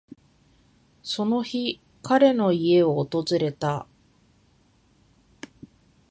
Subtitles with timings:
[1.03, 3.85] その日、彼の家を訪れた。